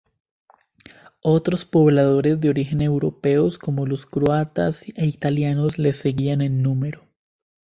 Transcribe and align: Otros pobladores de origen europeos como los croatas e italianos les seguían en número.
Otros 1.21 1.65
pobladores 1.65 2.41
de 2.41 2.49
origen 2.49 2.81
europeos 2.81 3.59
como 3.59 3.85
los 3.85 4.07
croatas 4.07 4.81
e 4.95 5.05
italianos 5.05 5.77
les 5.77 5.97
seguían 5.99 6.41
en 6.41 6.63
número. 6.63 7.05